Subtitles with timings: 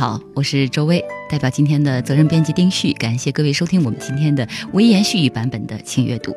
[0.00, 6.32] 好，我是周薇，代表今天的责任编辑丁旭，感谢各位收听我们今天的微言絮语版本的轻阅读。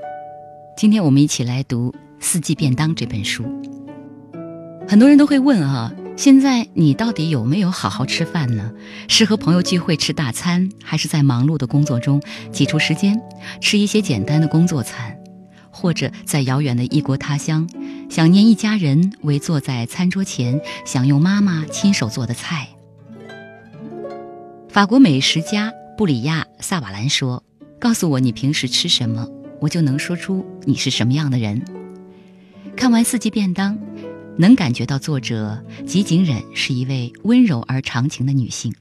[0.75, 3.45] 今天我们一起来读《四季便当》这本书。
[4.85, 8.69] 很多人都会问啊，现在你到底有没有好好吃饭呢？
[9.07, 12.21] 是和朋友聚会吃大餐，还是在忙碌的工作中
[12.51, 13.17] 挤出时间
[13.61, 15.17] 吃一些简单的工作餐，
[15.71, 17.65] 或者在遥远的异国他乡，
[18.09, 22.67] 想念一家人围坐在餐桌前，享用妈妈亲手做的菜？
[24.73, 27.43] 法国美食家布里亚·萨瓦兰说
[27.79, 29.29] ：“告诉我你平时吃什么，
[29.61, 31.63] 我就能说出你是什么样的人。”
[32.75, 33.77] 看完《四季便当》，
[34.35, 38.73] 能感觉到作者吉井忍是一位温柔而长情的女性。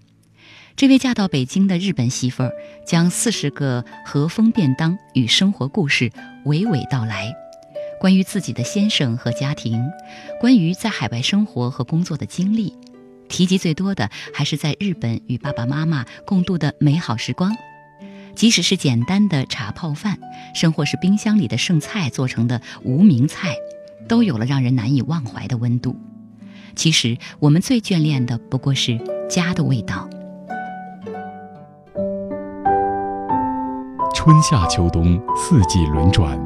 [0.76, 2.52] 这位嫁到北京的日本媳妇儿，
[2.86, 6.10] 将四十个和风便当与生活故事
[6.46, 7.30] 娓娓道来，
[8.00, 9.78] 关于自己的先生和家庭，
[10.40, 12.74] 关于在海外生活和工作的经历。
[13.32, 17.50] 提及最多的还是在日本与爸爸妈妈共度的美好时光，
[18.36, 20.18] 即使是简单的茶泡饭，
[20.54, 23.56] 甚或是冰箱里的剩菜做成的无名菜，
[24.06, 25.96] 都有了让人难以忘怀的温度。
[26.76, 30.08] 其实我们最眷恋的不过是家的味道。
[34.14, 36.38] 春夏秋冬四季轮转，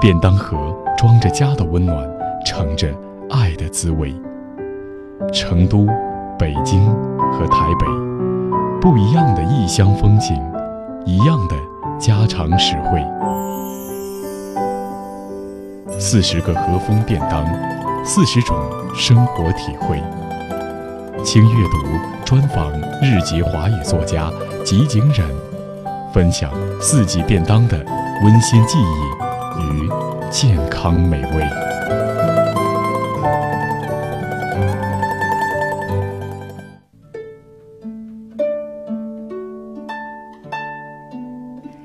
[0.00, 2.10] 便当盒装着家的温暖，
[2.46, 2.92] 盛着
[3.30, 4.12] 爱的滋味。
[5.30, 5.86] 成都、
[6.38, 6.84] 北京
[7.32, 7.86] 和台北，
[8.80, 10.36] 不一样的异乡风情，
[11.04, 11.56] 一样的
[11.98, 13.04] 家常实惠。
[15.98, 17.46] 四十个和风便当，
[18.04, 18.56] 四十种
[18.94, 20.02] 生活体会。
[21.24, 21.78] 轻阅读
[22.24, 24.30] 专访日籍华语作家
[24.64, 25.26] 吉井忍，
[26.12, 26.50] 分享
[26.80, 27.78] 四季便当的
[28.24, 29.90] 温馨记忆与
[30.30, 31.71] 健康美味。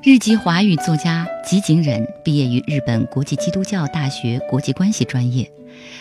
[0.07, 5.51] 日籍华语作家吉井忍毕业于日本国际基督教大学国际关系专业，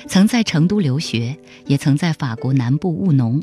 [0.07, 1.37] 曾在成都留学，
[1.67, 3.43] 也曾在法国南部务农，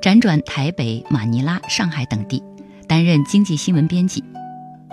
[0.00, 2.42] 辗转台北、马尼拉、上海等地，
[2.86, 4.24] 担任经济新闻编辑。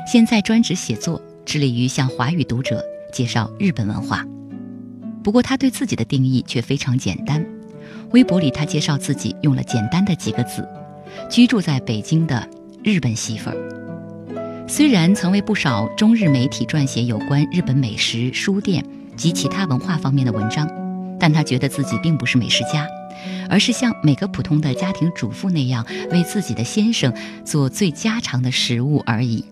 [0.05, 2.83] 现在专职写作，致力于向华语读者
[3.13, 4.25] 介绍日本文化。
[5.23, 7.41] 不过他对自己的定义却非常简单，
[8.11, 10.67] 微博里他介绍自己用了简单的几个字：
[11.29, 12.45] 居住在北京的
[12.83, 13.74] 日本媳妇儿。
[14.67, 18.83] 虽然曾为不少中日媒体撰写有关日本美食、书店
[19.15, 20.67] 及其他文化方面的文章，
[21.19, 22.87] 但他觉得自己并不是美食家，
[23.47, 27.13] 而是像每个普通的家庭主妇那样为自己的先生
[27.45, 29.45] 做最家常的食物而已。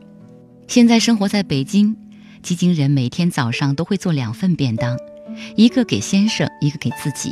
[0.68, 1.96] 现在生活在北京，
[2.42, 4.98] 基金人每天早上都会做两份便当，
[5.56, 7.32] 一个给先生，一个给自己。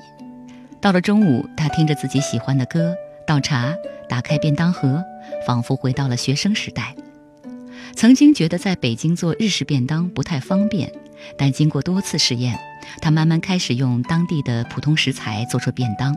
[0.79, 2.93] 到了中午，他听着自己喜欢的歌，
[3.25, 3.73] 倒茶，
[4.07, 5.03] 打开便当盒，
[5.47, 6.95] 仿佛回到了学生时代。
[7.95, 10.91] 曾经觉得在北京做日式便当不太方便，
[11.37, 12.57] 但经过多次试验，
[13.01, 16.15] 他慢慢开始用当地的普通食材做出便当。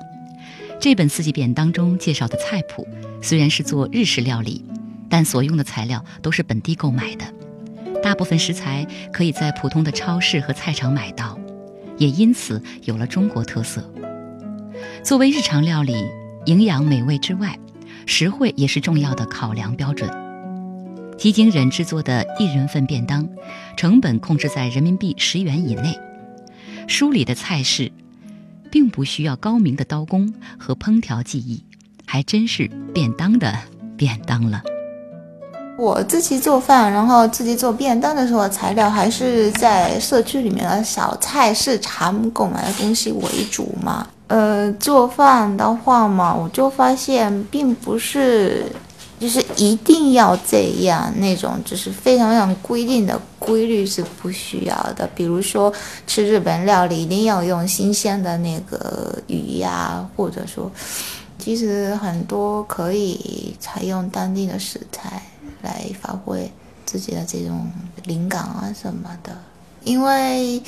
[0.81, 2.87] 这本四季便当中介绍的菜谱
[3.23, 4.65] 虽然是做日式料理，
[5.09, 7.25] 但所用的材料都是本地购买的，
[8.03, 11.39] 大部分食材可以在普通的超市和菜场买到，
[11.99, 13.89] 也因此有了中国特色。
[15.03, 15.95] 作为日常料理，
[16.47, 17.59] 营养美味之外，
[18.07, 20.24] 实惠也是重要的考量标准。
[21.17, 23.27] 吉井忍制作的一人份便当，
[23.77, 25.99] 成本控制在人民币十元以内。
[26.87, 27.91] 书里的菜式，
[28.71, 31.65] 并不需要高明的刀工和烹调技艺，
[32.05, 33.55] 还真是便当的
[33.97, 34.63] 便当了。
[35.79, 44.07] 我自己做饭，然后自己做便当的时候，材料还是在社区里面的小菜市场购买的东西为主嘛。
[44.27, 48.67] 呃，做饭的话嘛，我就发现并不是。
[49.25, 55.09] 就是一定要这样那种，就是非常非常规定的规律是不需要的。
[55.15, 55.73] 比如说
[56.07, 60.71] 吃日本料理，一定要用新鲜的那个鱼呀，或者说，
[61.39, 65.23] 其实很多可以采用当地的食材
[65.63, 66.53] 来发挥
[66.85, 67.67] 自己的这种
[68.05, 69.35] 灵感啊什么的。
[69.85, 70.63] 因为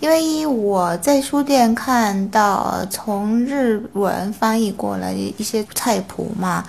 [0.00, 6.64] 因为我在书店看到从日文翻译过来一些菜谱嘛。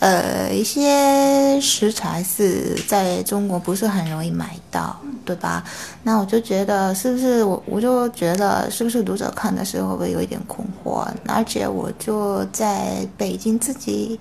[0.00, 5.64] 呃，一些食材是在中国不是很容易买到，对吧？
[6.02, 11.06] 那我就觉得是不是我我就觉得是不是读者看的时候会会有一点困惑？
[11.26, 14.20] 而且我就在北京自己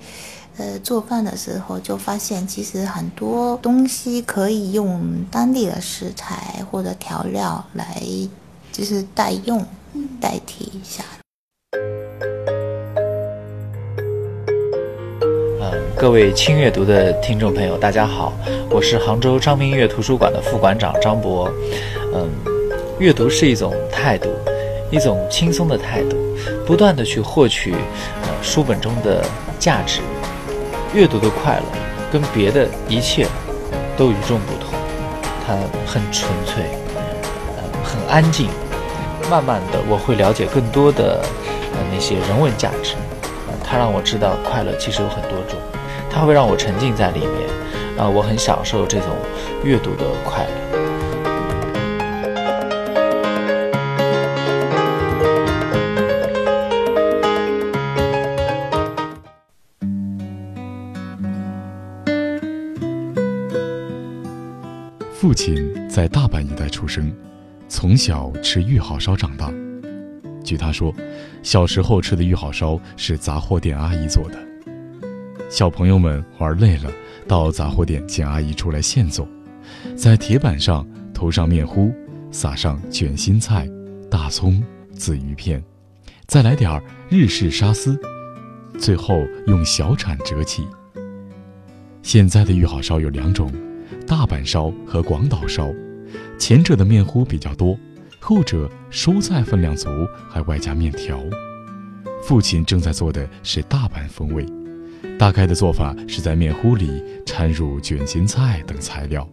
[0.56, 8.02] 呃做饭的时候就发现，其实很多东西可以用当地的食材或者调料来
[8.72, 9.66] 就是代用
[10.22, 11.04] 代替一下。
[15.95, 18.33] 各位轻阅读的听众朋友，大家好，
[18.69, 21.50] 我是杭州张明月图书馆的副馆长张博。
[22.13, 22.30] 嗯，
[23.00, 24.30] 阅读是一种态度，
[24.92, 26.18] 一种轻松的态度，
[26.65, 29.24] 不断的去获取呃书本中的
[29.60, 30.01] 价值。
[30.94, 31.66] 阅读的快乐
[32.12, 33.25] 跟别的一切
[33.98, 34.77] 都与众不同，
[35.45, 35.54] 它
[35.86, 36.63] 很纯粹，
[37.57, 38.48] 呃，很安静。
[39.31, 41.24] 慢慢的，我会了解更多的
[41.74, 42.95] 呃那些人文价值，
[43.74, 45.60] 它让我知道快乐其实有很多种。
[46.08, 47.50] 它会让我沉浸在里面，
[47.98, 49.10] 啊，我很享受这种
[49.64, 50.54] 阅读的快乐。
[65.12, 67.12] 父亲在大阪一带出生，
[67.68, 69.52] 从小吃玉好烧长大。
[70.44, 70.94] 据他说，
[71.44, 74.40] 小时候吃的玉好烧是杂货店阿姨做的。
[75.50, 76.90] 小朋友们玩累了，
[77.28, 79.28] 到杂货店请阿姨出来现做，
[79.95, 81.94] 在铁板上涂上面糊，
[82.31, 83.69] 撒上卷心菜、
[84.10, 84.63] 大葱、
[84.95, 85.62] 紫鱼片，
[86.25, 88.00] 再来点日式沙司，
[88.80, 90.66] 最后用小铲折起。
[92.01, 93.51] 现在的玉好烧有两种，
[94.07, 95.72] 大阪烧和广岛烧，
[96.40, 97.78] 前者的面糊比较多，
[98.24, 99.90] 后者蔬菜分量足，
[100.30, 101.22] 还外加面条。
[102.24, 104.46] 父亲正在做的是大阪风味。
[105.20, 109.28] 大概的做法是在面糊里掺入卷心菜等材料，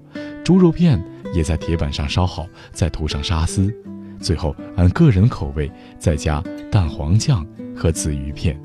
[0.44, 1.00] 猪肉片
[1.32, 3.72] 也在铁板上烧好，再涂上沙司，
[4.18, 7.46] 最后按个人口味再加蛋黄酱
[7.76, 8.60] 和紫鱼片。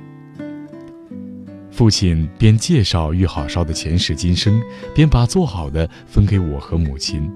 [1.70, 4.60] 父亲边介绍玉好烧的前世今生，
[4.96, 7.32] 边把做好的分给我和母亲。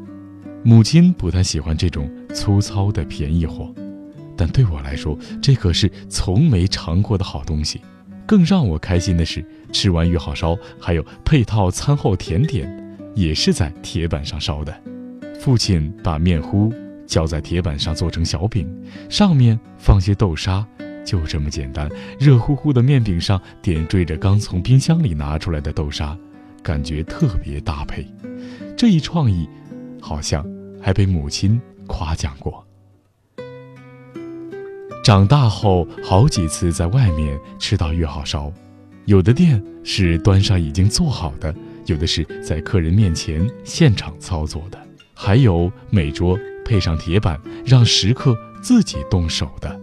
[0.63, 3.73] 母亲不太喜欢这种粗糙的便宜货，
[4.35, 7.81] 但对我来说，这可是从没尝过的好东西。
[8.25, 14.77] 更让我开心的是，吃完玉好烧，还有配套餐后甜点，也是在铁板上烧的。
[15.39, 16.71] 父亲把面糊
[17.07, 18.69] 浇在铁板上做成小饼，
[19.09, 20.63] 上面放些豆沙，
[21.03, 21.89] 就这么简单。
[22.19, 26.15] 热乎乎的面饼上点缀着刚从冰箱里拿出来的豆沙，
[26.61, 28.05] 感觉特别搭配。
[28.77, 29.49] 这一创意，
[30.01, 30.45] 好像
[30.81, 32.65] 还被母亲夸奖过。
[35.03, 38.51] 长大后，好几次在外面吃到玉好烧，
[39.05, 41.53] 有的店是端上已经做好的，
[41.85, 44.77] 有的是在客人面前现场操作的，
[45.15, 49.79] 还有每桌配上铁板，让食客自己动手的。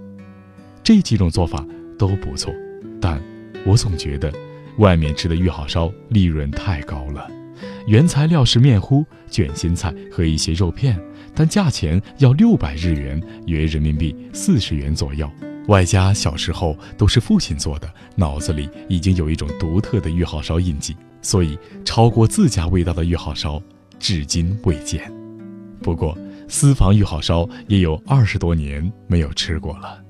[0.84, 1.66] 这几种做法
[1.98, 2.54] 都不错，
[3.00, 3.20] 但
[3.64, 4.32] 我总觉得
[4.78, 7.28] 外面吃的玉好烧利润太高了，
[7.87, 10.99] 原材料是面糊、卷心菜和一些肉片。
[11.35, 15.30] 但价钱要六百日元，约人民币四十元左右，
[15.69, 23.61] 外加小时候都是父亲做的，脑子里已经有一种独特的玉好烧印记，所以超过自家味道的玉好烧
[23.99, 25.12] 至今未见。
[25.83, 26.16] 不过
[26.49, 30.02] 私房玉好烧也有二十多年没有吃过了。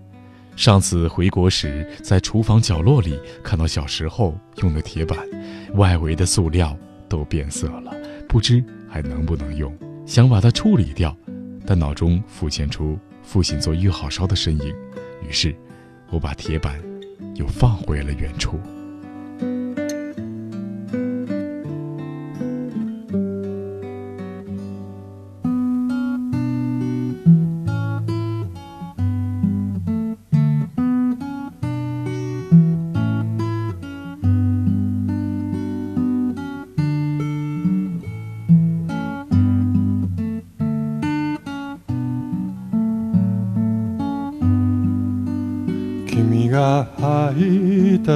[0.55, 5.19] 上次回国时，在厨房角落里看到小时候用的铁板，
[5.75, 6.75] 外围的塑料
[7.09, 7.93] 都变色了，
[8.29, 9.77] 不知还能不能用。
[10.05, 11.17] 想把它处理掉，
[11.67, 14.75] 但脑中浮现出父亲做玉好烧的身影，
[15.27, 15.55] 于是，
[16.11, 16.81] 我把铁板
[17.35, 18.59] 又放回了原处。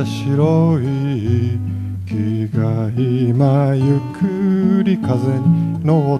[0.04, 1.58] 白い。
[2.06, 6.19] 木が今ゆっくり風に乗っ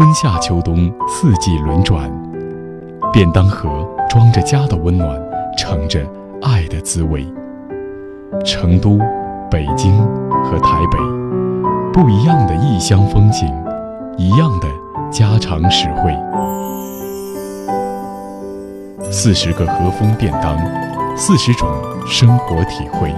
[0.00, 2.10] 春夏秋冬四季轮转，
[3.12, 5.20] 便当盒装着家的温暖，
[5.58, 6.00] 盛着
[6.40, 7.22] 爱的滋味。
[8.42, 8.98] 成都、
[9.50, 9.94] 北京
[10.42, 10.98] 和台北，
[11.92, 13.46] 不一样的异乡风景，
[14.16, 14.66] 一样的
[15.10, 16.16] 家常实惠。
[19.12, 20.56] 四十个和风便当，
[21.14, 21.68] 四十种
[22.06, 23.14] 生活体会。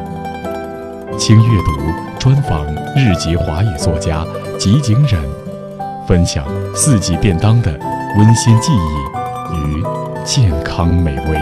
[1.17, 1.71] 轻阅读
[2.19, 4.27] 专访日籍华语作家
[4.59, 5.42] 吉井忍。
[6.07, 7.79] 分享四季便当的
[8.19, 9.83] 温馨记忆与
[10.25, 11.39] 健康美味。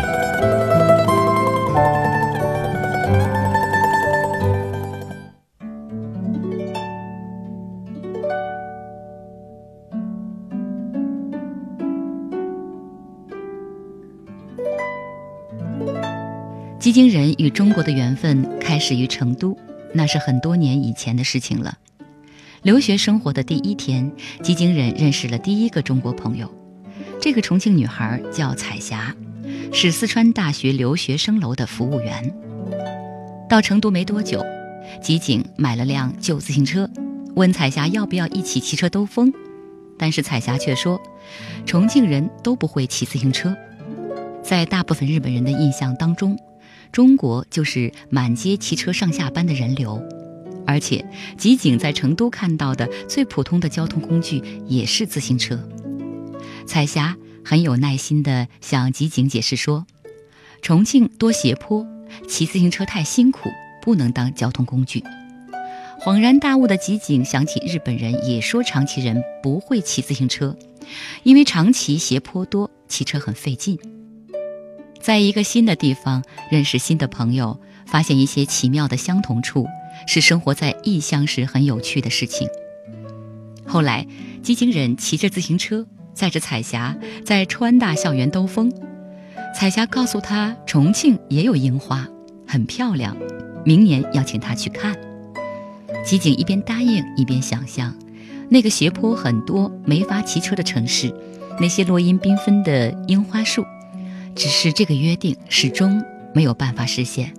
[16.78, 19.56] 基金人与中国的缘分开始于成都，
[19.92, 21.78] 那是很多年以前的事情了。
[22.62, 24.12] 留学生活的第一天，
[24.42, 26.52] 吉井忍认识了第一个中国朋友。
[27.18, 29.14] 这个重庆女孩叫彩霞，
[29.72, 32.34] 是四川大学留学生楼的服务员。
[33.48, 34.44] 到成都没多久，
[35.02, 36.88] 吉井买了辆旧自行车，
[37.34, 39.32] 问彩霞要不要一起骑车兜风。
[39.98, 41.00] 但是彩霞却说，
[41.64, 43.56] 重庆人都不会骑自行车。
[44.42, 46.38] 在大部分日本人的印象当中，
[46.92, 50.02] 中国就是满街骑车上下班的人流。
[50.66, 51.04] 而且，
[51.36, 55.68] 吉井在成都看到的最普通的交通工具也是自行车。
[56.66, 59.86] 彩霞很有耐心地向吉井解释说
[60.62, 61.86] ：“重庆多斜坡，
[62.28, 63.48] 骑自行车太辛苦，
[63.82, 65.02] 不能当交通工具。”
[66.00, 70.56] 恍然大悟的吉井想起日本人也说长崎人不会骑自行车，
[71.24, 73.78] 因为长崎斜坡多，骑车很费劲。
[75.00, 79.66] 在一个新的地方认识新的朋友，发现一些奇妙的相同处。
[80.06, 82.48] 是生活在异乡时很有趣的事情。
[83.66, 84.06] 后来，
[84.42, 88.72] 吉井忍骑着自行车载着彩霞在川大校园兜风，
[89.54, 92.08] 彩霞告诉他，重庆也有樱花，
[92.46, 93.16] 很漂亮，
[93.64, 94.96] 明年要请他去看。
[96.04, 97.94] 吉井一边答应，一边想象，
[98.48, 101.14] 那个斜坡很多、没法骑车的城市，
[101.60, 103.64] 那些落英缤纷的樱花树，
[104.34, 106.02] 只是这个约定始终
[106.34, 107.32] 没有办法实现。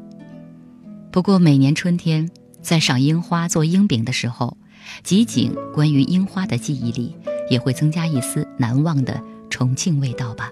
[1.11, 2.29] 不过每年春天。
[2.61, 4.57] 在赏樱花、做樱饼的时候，
[5.03, 7.15] 集锦关于樱花的记忆里
[7.49, 10.51] 也会增加一丝难忘的重庆味道吧。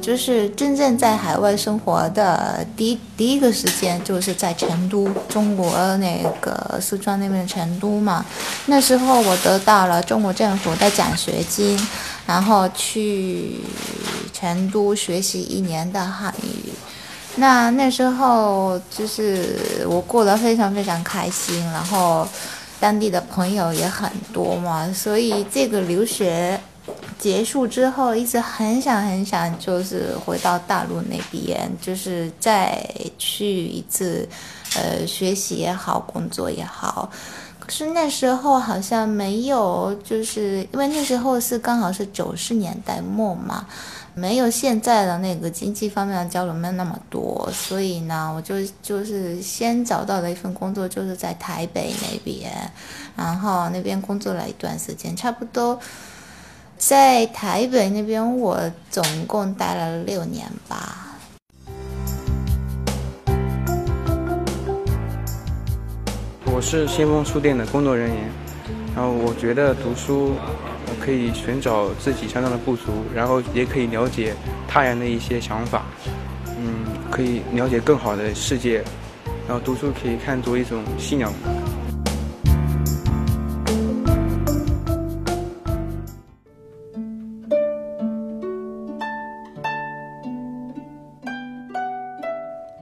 [0.00, 8.24] 就是真正在海外生活的第第一个时间，就是在成都，中国那个四川那边的成都嘛。
[8.66, 11.76] 那时候我得到了中国政府的奖学金，
[12.24, 13.56] 然后去
[14.32, 16.70] 成都学习一年的汉语。
[17.36, 22.26] 那那时候就是我过得非常非常开心，然后
[22.80, 26.58] 当地的朋友也很多嘛，所以这个留学
[27.18, 32.82] 结束之后，一直很想很想就是回到大陆那边，就是再
[33.18, 34.26] 去一次，
[34.74, 37.10] 呃，学习也好，工作也好。
[37.58, 43.66] 可是那时候好像没有，就是因为那时候是刚好是九十年代末嘛。
[44.18, 52.50] 没有现在的那个经济方面的交流没有那么多，所以呢，我就就是先找到了一份工作，就是在台北那边，
[53.14, 55.78] 然后那边工作了一段时间，差不多
[56.78, 58.58] 在台北那边我
[58.90, 61.18] 总共待了六年吧。
[66.46, 68.30] 我是先锋书店的工作人员，
[68.94, 70.32] 然后我觉得读书。
[71.06, 74.34] 可以寻找自己身上的不足，然后也可以了解
[74.66, 75.84] 他人的一些想法，
[76.58, 78.82] 嗯，可以了解更好的世界，
[79.46, 81.32] 然后读书可以看作一种信仰。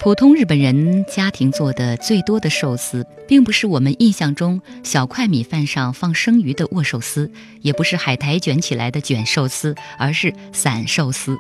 [0.04, 7.32] 普通日本人家庭做的最多的寿司，并不是我们印象中小块米饭上放生鱼的握寿司，
[7.62, 11.38] 也不是海苔卷起来的卷寿司，而是散寿司。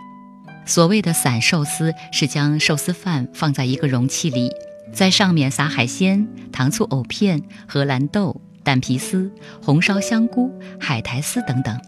[0.64, 4.50] 所谓的散寿司，是将寿司饭放在一个容器里，
[4.94, 9.30] 在上面撒海鲜、糖醋藕片、荷兰豆、蛋皮丝、
[9.62, 11.78] 红烧香菇、海苔丝等等。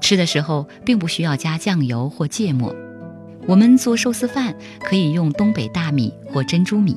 [0.00, 2.74] 吃的时候并不需要加酱油或芥末。
[3.50, 6.96] 我们做寿司饭可以用东北大米或珍珠米，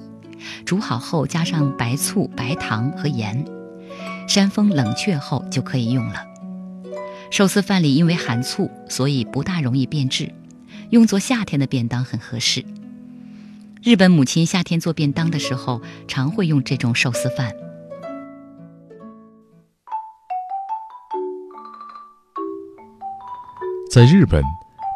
[0.63, 3.43] 煮好后加上白醋、白糖和盐，
[4.27, 6.23] 扇风冷却后就可以用了。
[7.31, 10.31] 寿司饭里因为含醋，所以不大容易变质，
[10.91, 12.63] 用作夏天的便当很合适。
[13.81, 17.51] 日本母亲夏天做便当的时候，常会用这种寿司饭。
[23.89, 24.43] 在日本。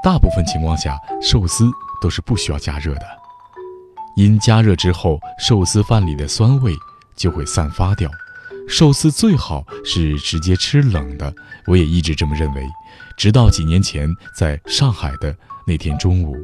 [0.07, 3.01] 大部分情况下，寿司都是不需要加热的，
[4.15, 6.73] 因加热之后，寿司饭里的酸味
[7.17, 8.09] 就会散发掉。
[8.69, 11.33] 寿司最好是直接吃冷的，
[11.65, 12.65] 我也一直这么认为。
[13.17, 15.35] 直到几年前在上海的
[15.67, 16.37] 那天中午，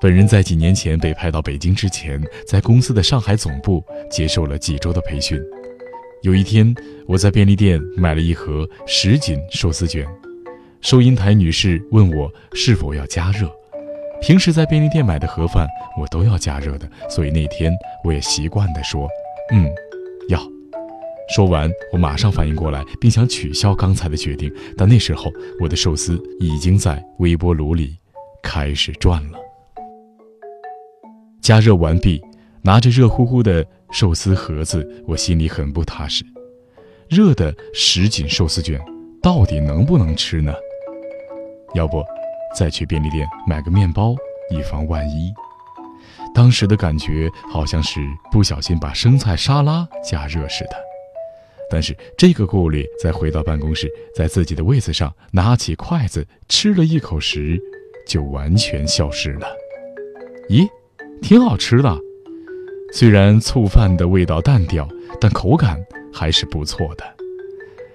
[0.00, 5.38] 本人在几年前被派到北京之前，在公司的上海总部接受了几周的培训。
[6.22, 6.74] 有一天，
[7.06, 10.08] 我在便利店买了一盒什锦寿司卷。
[10.82, 13.48] 收银台女士问我是否要加热。
[14.20, 15.64] 平时在便利店买的盒饭
[15.96, 17.72] 我都要加热的，所以那天
[18.04, 19.08] 我也习惯地说
[19.52, 19.70] ：“嗯，
[20.28, 20.40] 要。”
[21.34, 24.52] 说完，我马上反应过来，并想取消刚才的决定。
[24.76, 27.96] 但那时候，我的寿司已经在微波炉里
[28.42, 29.38] 开始转了。
[31.40, 32.20] 加热完毕，
[32.60, 36.24] 拿着热乎乎的寿司盒子，我心里很不踏实。
[37.08, 38.80] 热的什锦寿司卷
[39.22, 40.52] 到底能不能吃呢？
[41.74, 42.04] 要不，
[42.58, 44.14] 再去便利店买个面包，
[44.50, 45.32] 以防万一。
[46.34, 48.00] 当时的感觉好像是
[48.30, 50.76] 不小心把生菜沙拉加热似的。
[51.70, 57.58] 但是这个顾虑在回到办公室，在自己的位子上拿起筷子吃了一口时，
[58.06, 59.46] 就完全消失了。
[60.50, 60.68] 咦，
[61.22, 61.98] 挺好吃的，
[62.92, 64.86] 虽然醋饭的味道淡掉，
[65.18, 65.82] 但口感
[66.12, 67.04] 还是不错的。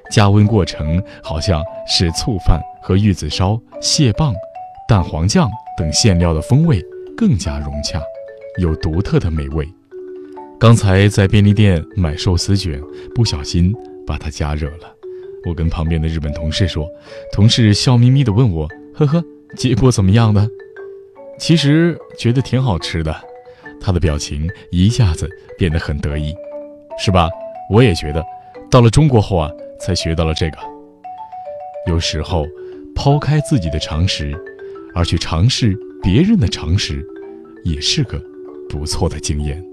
[0.09, 4.33] 加温过程好像是醋饭和玉子烧、蟹棒、
[4.87, 6.81] 蛋黄酱等馅料的风味
[7.17, 8.01] 更加融洽，
[8.61, 9.67] 有独特的美味。
[10.57, 12.81] 刚才在便利店买寿司卷，
[13.13, 14.95] 不小心把它加热了。
[15.45, 16.87] 我跟旁边的日本同事说，
[17.33, 19.21] 同事笑眯眯地问我：“呵呵，
[19.57, 20.47] 结果怎么样呢？”
[21.37, 23.13] 其实觉得挺好吃的。
[23.81, 26.33] 他的表情一下子变得很得意，
[26.97, 27.27] 是吧？
[27.69, 28.23] 我也觉得，
[28.71, 29.51] 到了中国后啊。
[29.79, 30.57] 才学到了这个。
[31.85, 32.47] 有时候，
[32.97, 34.35] 抛开自己的常识，
[34.95, 37.05] 而去尝试别人的常识，
[37.63, 38.19] 也是个
[38.67, 39.63] 不错的经验。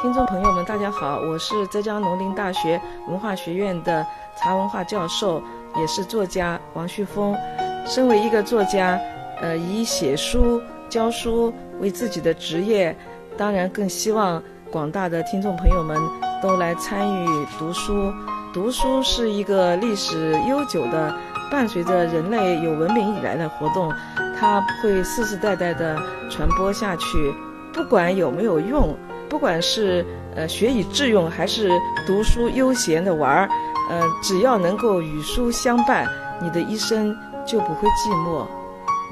[0.00, 4.06] 听众朋友们，大家好，我是浙江农林大学文化学院的
[4.38, 5.42] 茶文化教授，
[5.76, 7.36] 也是作家王旭峰。
[7.84, 8.98] 身为一个作家，
[9.40, 12.96] 呃，以写书、教书为自己的职业，
[13.36, 15.98] 当然更希望广大的听众朋友们。
[16.42, 18.12] 都来参与读书，
[18.56, 21.14] 读书是一个历史悠久的、
[21.50, 23.92] 伴随着人类有文明以来的活动，
[24.40, 27.34] 它会世世代代的传播下去。
[27.70, 28.96] 不管有没有用，
[29.28, 30.02] 不管是
[30.34, 31.70] 呃学以致用，还是
[32.06, 33.48] 读书悠闲的玩儿，
[33.90, 36.08] 呃，只要能够与书相伴，
[36.40, 37.14] 你的一生
[37.44, 38.46] 就不会寂寞，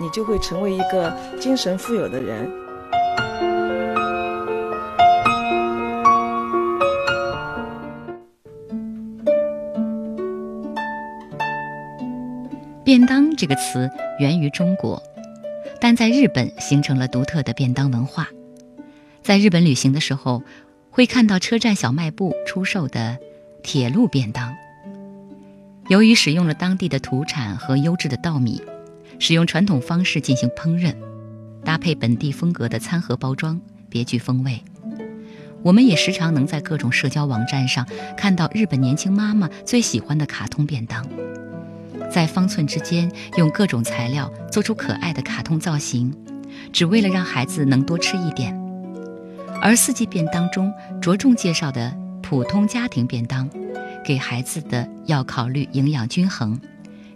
[0.01, 2.51] 你就会成为一个精神富有的人。
[12.97, 15.03] 便当这个词源于中国，
[15.81, 18.29] 但在日本形成了独特的便当文化。
[19.21, 20.45] 在日本旅行的时候，
[20.93, 23.19] 会看到车站小卖部出售的
[23.65, 24.55] 铁路便当。
[25.89, 28.63] 由于使用了当地的土产和优质的稻米，
[29.19, 30.95] 使用传统方式进行烹饪，
[31.65, 34.63] 搭配本地风格的餐盒包装，别具风味。
[35.65, 41.05] 我们也时常能在各种社交网站上看到日本年轻妈妈最喜欢的卡通便当。
[42.14, 46.14] 在方寸之间用各种材料做出可爱的卡通造型，
[46.72, 48.57] 只为了让孩子能多吃一点。
[49.61, 50.72] 而四季便当中
[51.03, 53.50] 着重介绍的普通家庭便当，
[54.05, 56.61] 给孩子的要考虑营养均衡，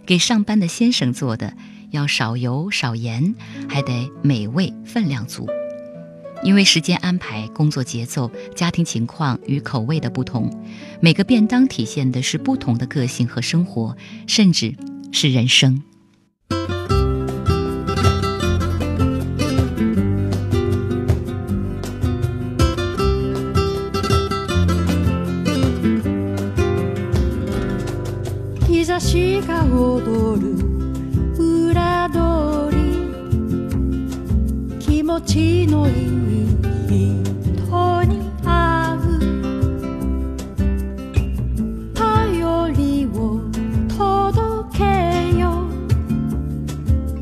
[0.05, 1.53] 给上班的先生做的
[1.91, 3.33] 要少油少盐，
[3.69, 5.47] 还得美味分量足。
[6.43, 10.49] 因为时间安排工作节奏家庭情况与口味的不同
[11.01, 13.95] 每个便当体现的是不同的个性和生活
[14.27, 14.75] 甚至
[15.11, 15.81] 是人生。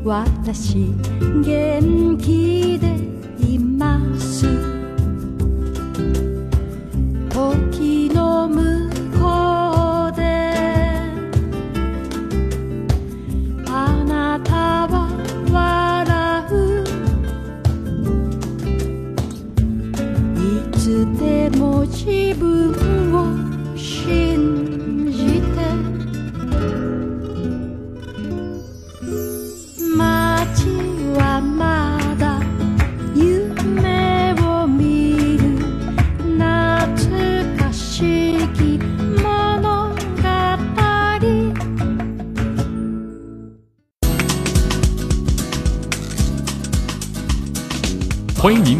[0.08, 0.86] 私
[1.44, 2.97] 元気で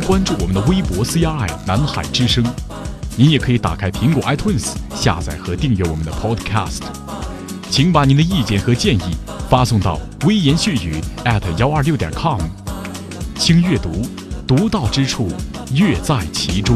[0.09, 2.43] 关注我们的微博 CRI 南海之声，
[3.15, 6.81] 您也可以打开苹果 iTunes 下载和订阅我们的 Podcast。
[7.69, 9.15] 请把您的意见和建议
[9.51, 12.41] 发送到微言絮语 at 幺二六点 com。
[13.37, 14.09] 轻阅读，
[14.47, 15.31] 独到之处
[15.75, 16.75] 乐在其中。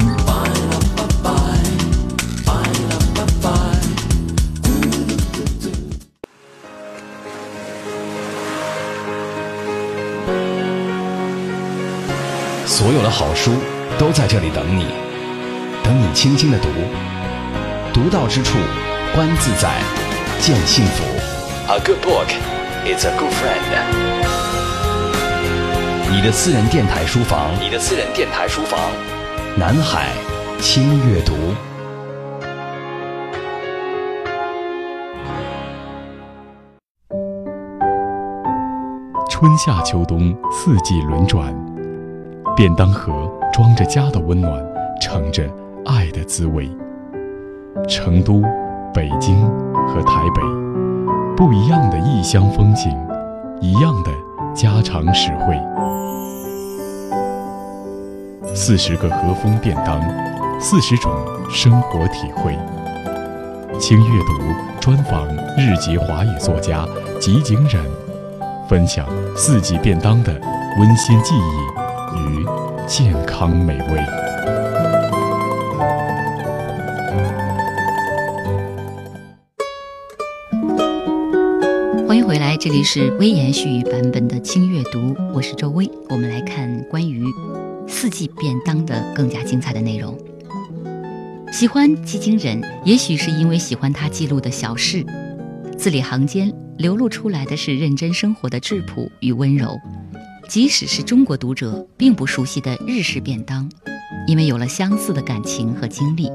[13.12, 13.52] 好书
[13.98, 14.86] 都在这里等你，
[15.84, 16.68] 等你轻轻的读，
[17.92, 18.56] 读到之处，
[19.14, 19.68] 观自在，
[20.40, 21.04] 见幸福。
[21.68, 22.26] A good book
[22.86, 23.60] is a good friend。
[26.10, 28.80] 你的私人电台书房，你的私人电台书房，
[29.56, 30.08] 南海
[30.58, 31.34] 轻阅读。
[39.28, 41.52] 春夏秋冬四季轮转，
[42.54, 44.62] 便当盒装着家的温暖，
[45.00, 45.42] 盛着
[45.86, 46.70] 爱的滋味。
[47.88, 48.42] 成都、
[48.92, 49.42] 北京
[49.88, 50.42] 和台北，
[51.34, 52.94] 不一样的异乡风景，
[53.60, 54.10] 一样的
[54.54, 55.58] 家常实惠。
[58.54, 60.00] 四十个和风便当，
[60.60, 61.10] 四十种
[61.48, 62.56] 生活体会。
[63.78, 66.86] 轻阅读专访日籍华语作家
[67.18, 67.82] 吉井忍。
[68.68, 70.32] 分享四季便当的
[70.78, 71.81] 温馨记忆
[72.86, 73.98] 健康美味。
[82.06, 85.88] 欢迎回来，这里是微言絮语版本的轻阅读，我是周薇。
[86.08, 87.24] 我们来看关于
[87.86, 90.18] 四季便当的更加精彩的内容。
[91.52, 95.04] 喜欢吉井忍，也许是因为喜欢他记录的小事，
[95.78, 99.78] 字里行间流露出来的是认真生活的质朴与温柔。
[100.48, 103.68] 即使是中国读者并不熟悉的日式便当，
[104.26, 106.30] 因为有了相似的感情和经历，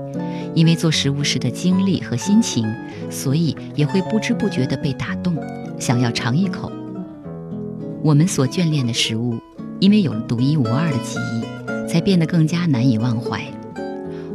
[0.55, 2.65] 因为做食物时的经历和心情，
[3.09, 5.37] 所以也会不知不觉地被打动，
[5.79, 6.71] 想要尝一口。
[8.03, 9.37] 我们所眷恋的食物，
[9.79, 13.41] 因为有了独一无二的记忆，才变得更加难以忘怀。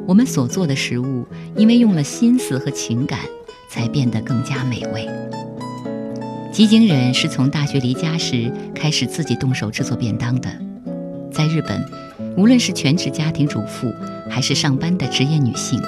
[0.06, 3.18] 我们所做的食物，因为用了心思和情感，
[3.68, 5.08] 才变得更加美味。
[6.52, 10.50] 吉井忍是从大学离家时开始自己动手制作便当的。
[11.32, 11.82] 在日本，
[12.36, 13.90] 无论是全职家庭主妇，
[14.28, 15.80] 还是上班的职业女性，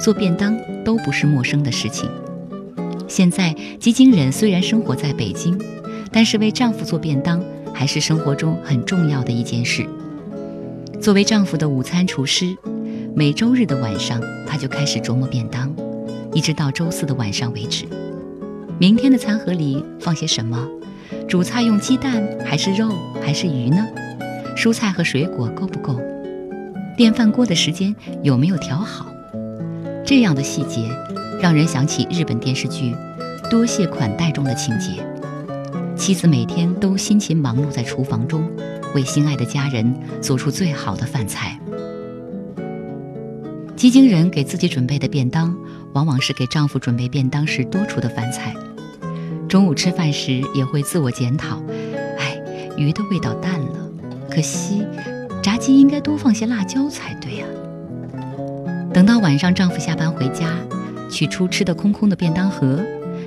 [0.00, 2.10] 做便当都不是陌生的事情。
[3.06, 5.56] 现在，吉井忍虽然生活在北京，
[6.10, 7.40] 但是为丈夫做便当
[7.72, 9.86] 还是生活中很重要的一件事。
[11.00, 12.56] 作为丈夫的午餐厨师，
[13.14, 15.72] 每周日的晚上，她就开始琢磨便当，
[16.34, 17.86] 一直到周四的晚上为止。
[18.80, 20.66] 明天的餐盒里放些什么？
[21.28, 22.88] 主菜用鸡蛋还是肉
[23.20, 23.86] 还是鱼呢？
[24.56, 26.00] 蔬菜和水果够不够？
[26.96, 29.04] 电饭锅的时间有没有调好？
[30.02, 30.88] 这样的细节，
[31.42, 32.94] 让人想起日本电视剧
[33.50, 34.92] 《多谢款待》中的情节。
[35.94, 38.50] 妻子每天都辛勤忙碌在厨房中，
[38.94, 41.60] 为心爱的家人做出最好的饭菜。
[43.76, 45.54] 吉井忍给自己准备的便当，
[45.92, 48.54] 往往是给丈夫准备便当时多出的饭菜。
[49.50, 51.60] 中午吃饭时也会自我检讨
[52.20, 52.40] ：“哎，
[52.76, 53.90] 鱼的味道淡了，
[54.30, 54.86] 可惜
[55.42, 57.48] 炸鸡应该多放些辣椒才对啊。”
[58.94, 60.56] 等到晚上丈夫下班回家，
[61.10, 62.80] 取出吃得空空的便当盒，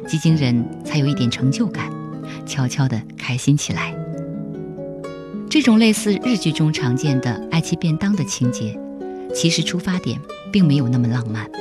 [0.07, 1.91] 吉井忍才有一点成就感，
[2.45, 3.93] 悄悄地开心起来。
[5.49, 8.79] 这种类似日剧中常见的爱妻便当的情节，
[9.35, 10.17] 其实出发点
[10.53, 11.51] 并没有那么浪漫。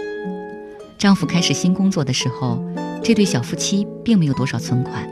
[0.96, 2.64] 丈夫开始新工作的时候，
[3.02, 5.08] 这对小夫妻并没有多少存款，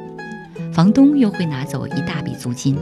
[0.72, 2.76] 房东又会拿走一大笔租金。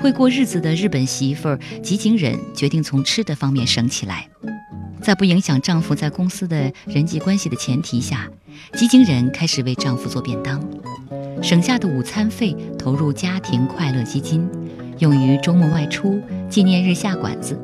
[0.00, 4.28] 会过日子的日本媳妇儿吉井忍决定从吃的方面省起来，
[5.02, 8.28] 在不影响丈夫在公司的人际关系的前提下，
[8.74, 10.62] 吉井忍开始为丈夫做便当，
[11.42, 14.48] 省下的午餐费投入家庭快乐基金，
[15.00, 17.58] 用于周末外出、纪念日下馆子，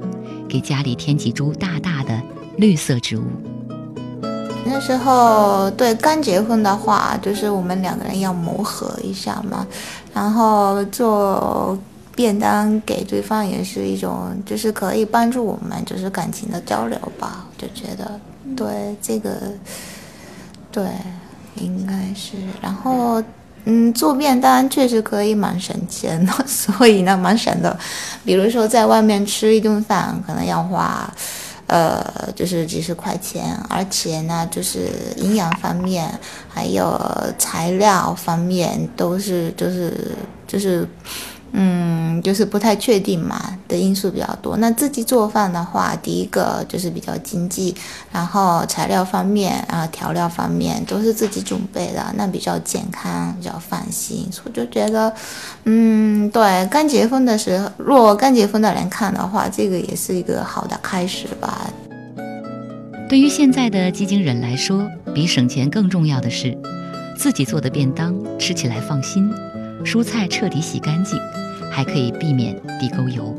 [0.49, 2.21] 给家里添几株大大的
[2.57, 3.23] 绿色植物。
[4.65, 9.67] 那时候对刚结婚的话，就是我们两个人要磨合一下嘛，
[10.13, 11.79] 然后做。
[12.15, 17.47] 便当给对方也是一种，就是可以帮助我们，就是感情的交流吧。
[17.57, 18.21] 就觉得，
[18.55, 19.31] 对这个，
[20.71, 20.85] 对，
[21.55, 22.37] 应该是。
[22.61, 23.23] 然后，
[23.65, 27.75] 嗯，做便当确实可以蛮省钱的，所以呢，蛮省的。
[28.27, 31.11] 比如说，在外面吃一顿饭，可能要花，
[31.73, 36.07] 呃，就是几十块钱，而且呢，就是营养方面，
[36.53, 37.01] 还有
[37.39, 40.13] 材料方面，都是，就是，
[40.47, 40.87] 就是。
[41.55, 44.57] 嗯，就是不太确定嘛的因素比较多。
[44.57, 47.75] 那自己做饭的话，第一个就是比较经济，
[48.11, 54.27] 然后材料方面啊，调料方面都是自己准备的，那比较健康，比较放心。
[54.33, 55.15] 所以就觉得，
[55.65, 61.71] 嗯，对，刚结婚的时候，若刚结婚的人看的话，这个也是一个好的开始吧。
[63.11, 66.57] 对于现在的基金人来说，比省钱更重要的是，
[67.15, 69.31] 自己做的便当吃起来放心，
[69.85, 71.21] 蔬菜彻底洗干净。
[71.73, 73.35] 还可以避免地沟油。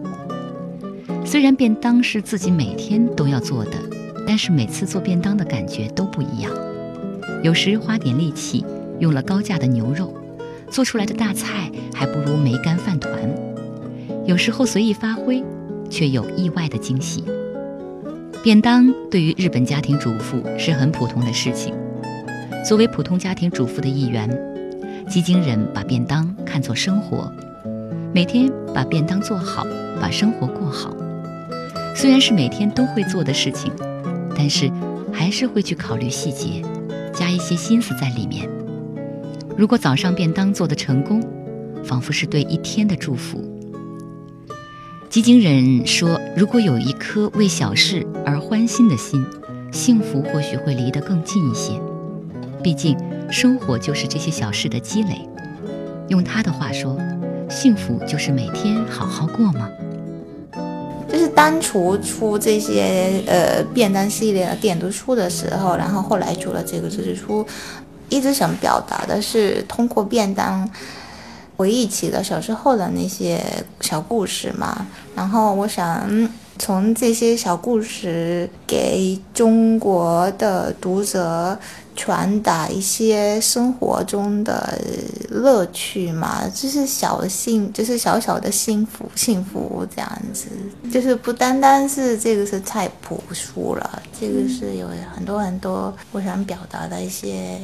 [1.24, 3.78] 虽然便当是自己每天都要做的，
[4.28, 6.52] 但是每次做便当的感觉都不一样。
[7.44, 8.66] 有时花点力气，
[9.00, 10.14] 用了高价的牛肉，
[10.70, 13.14] 做出来的大菜还不如梅干饭团。
[14.26, 15.44] 有时候随意发挥，
[15.90, 17.24] 却有意外的惊喜。
[18.44, 21.74] 便当对于日本家庭主妇是很普通的事情。
[22.66, 24.30] 作为普通家庭主妇的一员，
[25.10, 27.32] 基金人把便当看作生活。
[28.14, 29.66] 每天把便当做好，
[30.00, 30.96] 把生活过好。
[31.96, 33.72] 虽然是每天都会做的事情，
[34.38, 34.72] 但是
[35.12, 36.62] 还是会去考虑细节，
[37.12, 38.48] 加一些心思在里面。
[39.58, 41.24] 如果早上便当做得成功，
[41.84, 43.44] 仿佛是对一天的祝福。
[45.10, 49.26] 吉井忍说：“如果有一颗为小事而欢心的心，
[49.72, 51.74] 幸福或许会离得更近一些。
[52.62, 52.96] 毕竟
[53.32, 55.28] 生活就是这些小事的积累。”
[56.10, 56.96] 用他的话说。
[57.54, 59.70] 幸福就是每天好好过吗？
[61.08, 67.46] 就是当初出这些呃便当系列的点读书的时候，然后后来出了这个知识书，
[68.10, 70.68] 一直想表达的是通过便当
[71.56, 73.40] 回忆起了小时候的那些
[73.82, 74.88] 小故事嘛。
[75.16, 81.58] 然后我想从这些小故事给中国的读者。
[81.96, 84.80] 传达一些生活中的
[85.30, 90.48] 乐趣嘛，就是小幸，就是小小的幸福，幸福这样子，
[90.92, 97.60] 就是不单单是这个是太朴素了，这个是有很多很多我想表达的一些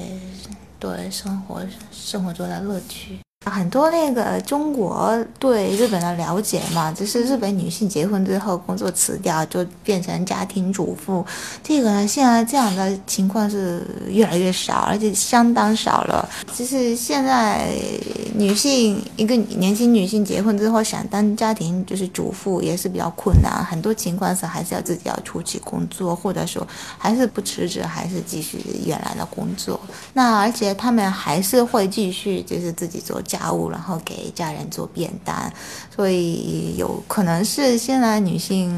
[0.80, 1.62] 对生活
[1.92, 3.20] 生活中的乐趣。
[3.50, 11.26] 很多那个中国对日本的了解嘛，就是日本女性结婚之后工作辞掉，就变成家庭主妇。
[11.64, 16.28] 这个呢，现在这样的情况是越来越少，而且相当少了。
[16.56, 17.70] 就是现在
[18.36, 29.80] 女性一个年轻女性结婚之后想当家庭就是主妇也是比较困难，很多情况是还是要自己要出去工作，或者说还是不辞职，还是继续原来的工作。
[30.14, 33.22] 那而且他们还是会继续就是自己做。
[33.30, 35.52] 家家务，然后给家人做便当，
[35.96, 38.70] 所以有可能是现在女性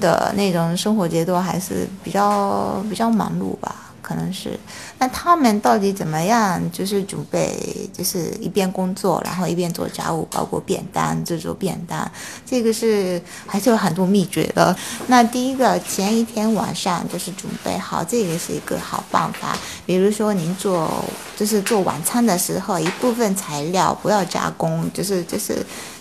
[0.00, 3.80] 的那种生活节奏还是比较比较忙碌吧。
[4.02, 4.60] 可能是，
[4.98, 6.60] 那他们到底怎么样？
[6.72, 7.58] 就是准备，
[7.92, 12.10] 就是一边工作，然后一边做家务，包括便当制作便当，
[12.46, 14.74] 这个是还是有很多秘诀的。
[15.08, 19.56] 那第一个，前一天晚上就是准备好，这个是一个好办法。
[19.84, 20.88] 比如说您做，
[21.36, 25.54] 就是做晚餐的时候，一部分材料不要加工，就是就是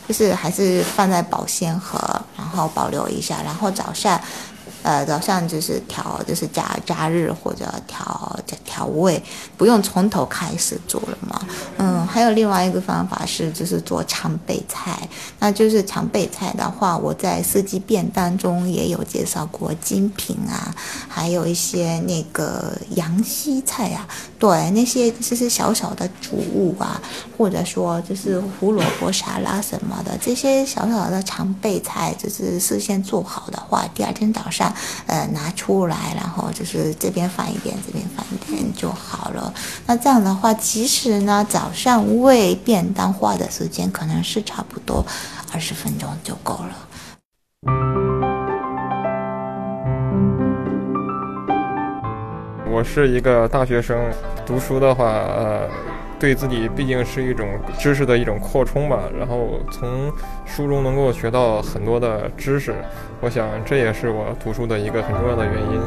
[0.08, 2.00] 就是还是放在保鲜盒，
[2.38, 4.22] 然后保留一下，然后早上。
[4.84, 9.22] 呃，早上就是调，就是加加热或者调调味，
[9.58, 11.42] 不用从头开始做了嘛。
[11.78, 15.08] 嗯，还有另外一个方法是，就是做常备菜。
[15.40, 20.76] 那就是常备菜的话，我在四季便当中也有介绍过精品啊，
[21.08, 24.06] 还有一些那个洋西菜啊，
[24.38, 27.02] 对，那些就是小小的主物啊，
[27.38, 34.73] 或者说就是胡萝卜沙拉什么的，这些小小的常备菜，就是事先做好的话，第二天早上。
[35.08, 39.54] 呃拿出来，然后就是这边放一点，这边放一点就好了。
[39.86, 45.06] 那这样的话，其实呢，早上为便当花的时间可能是差不多
[45.52, 46.76] 二十分钟就够了。
[52.76, 54.12] 我是一个大学生，
[54.48, 55.70] 读书的话，呃，
[56.24, 57.46] 对自己毕竟是一种
[57.78, 58.98] 知识的一种扩充吧。
[59.20, 60.10] 然后从
[60.46, 62.74] 书中能够学到很多的知识，
[63.20, 65.82] 我想这也是我读书的一个很重要的原因。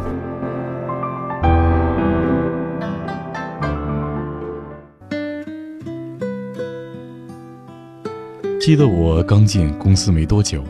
[8.60, 10.62] 记得我刚进公司没多久，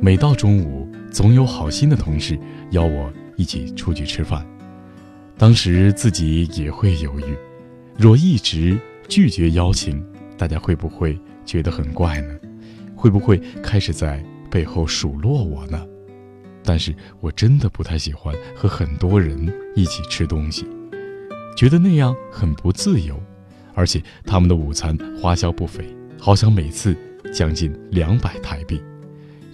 [0.00, 2.36] 每到中午，总有好心的同事
[2.72, 4.44] 邀我一起出去吃饭。
[5.38, 7.36] 当时自己也会犹豫，
[7.96, 8.76] 若一直
[9.08, 10.04] 拒绝邀请，
[10.36, 12.34] 大家会不会觉得很怪呢？
[12.96, 15.86] 会不会开始在背后数落我呢？
[16.62, 20.66] 但是我真的不太喜欢和很多人一起吃东西，
[21.56, 23.20] 觉得那样很不自由，
[23.74, 25.84] 而且他们的午餐花销不菲，
[26.18, 26.96] 好像每次
[27.32, 28.82] 将近两百台币。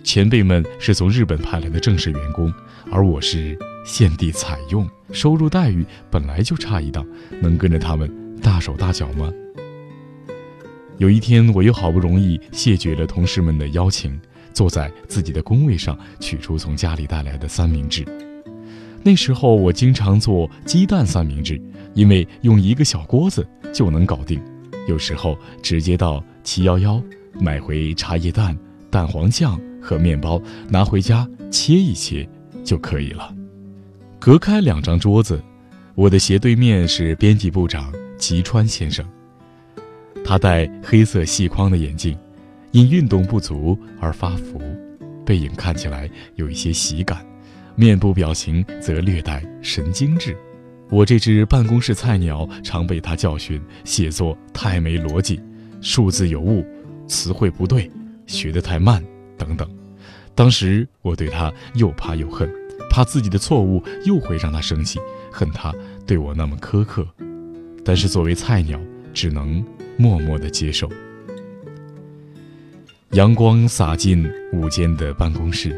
[0.05, 2.53] 前辈们是从日本派来的正式员工，
[2.91, 3.59] 而我是。
[3.83, 7.05] 现地采用，收入待遇本来就差一档，
[7.41, 9.33] 能跟着他们大手大脚吗？
[10.99, 14.19] 有一天，我又好不容易谢绝了同事们的邀请，
[14.53, 18.05] 坐在自己的工位上，取出从家里带来的三明治。
[19.03, 21.61] 那时候我经常做鸡蛋三明治，
[21.95, 24.39] 因为用一个小锅子就能搞定。
[24.89, 27.03] 有时候直接到七幺幺
[27.39, 28.57] 买回茶叶蛋、
[28.91, 32.29] 蛋黄酱和面包，拿回家切一切
[32.63, 33.35] 就可以了。
[34.19, 35.43] 隔开两张桌子，
[35.95, 39.05] 我的斜对面是编辑部长吉川先生。
[40.25, 42.17] 他戴黑色细框的眼镜，
[42.71, 44.61] 因运动不足而发福，
[45.27, 47.27] 背影看起来有一些喜感，
[47.75, 50.37] 面部表情则略带神经质。
[50.91, 55.41] 我这只办公室菜鸟常被他教训写作太没逻辑，
[55.81, 56.65] 数字有误，
[57.09, 57.91] 词汇不对，
[58.27, 59.03] 学得太慢
[59.39, 59.69] 等等。
[60.35, 62.49] 当时我对他又怕又恨。
[62.91, 64.99] 怕自己的错误又会让他生气，
[65.31, 65.73] 恨他
[66.05, 67.07] 对我那么苛刻，
[67.85, 68.81] 但是作为菜鸟，
[69.13, 69.65] 只能
[69.97, 70.89] 默默的接受。
[73.13, 75.77] 阳光洒进午间的办公室，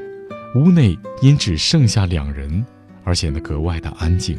[0.54, 2.64] 屋内因只剩下两人
[3.04, 4.38] 而显得格外的安静。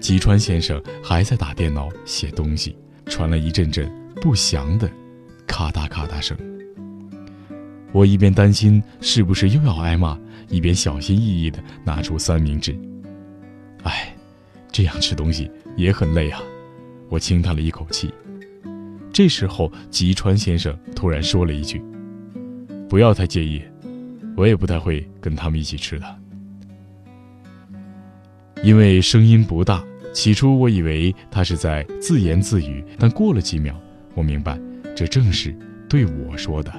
[0.00, 2.74] 吉川先生还在打电脑写东西，
[3.06, 4.90] 传来一阵阵不祥的
[5.46, 6.36] 咔嗒咔嗒声。
[7.92, 10.18] 我一边担心是不是又要挨骂。
[10.48, 12.78] 一边小心翼翼地拿出三明治。
[13.84, 14.14] 哎，
[14.70, 16.42] 这样吃东西也很累啊！
[17.12, 18.10] 我轻叹了一口气。
[19.12, 21.78] 这时候，吉川先生突然说了一句
[22.88, 23.60] ：“不要太介意，
[24.34, 26.18] 我也不太会跟他们一起吃的。”
[28.64, 33.78] 因为声音不大，起初我以为他是在自言自语，但过了几秒，
[34.14, 34.58] 我明白，
[34.96, 35.54] 这正是
[35.90, 36.72] 对我说的。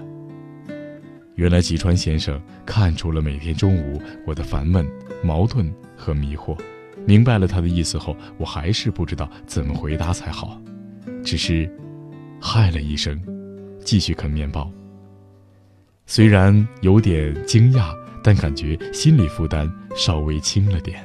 [1.35, 4.83] 原来吉川先生看出了每天中午我的烦闷、
[5.23, 6.57] 矛盾和迷惑，
[7.05, 10.59] 明白了他的意思后，我还是不知道怎么回答才好，
[11.23, 11.69] 只是
[12.41, 13.21] 嗨了一声，
[13.83, 14.71] 继续啃面包。
[16.05, 21.03] 虽然有点惊讶，但感觉心理负担稍微轻了点。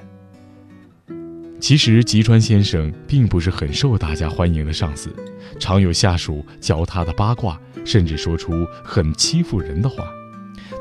[1.61, 5.13] 其实吉川先生并不是很受大家欢迎的上司，
[5.59, 10.05] 常有下属嚼他的八卦，甚至说出很欺负人的话。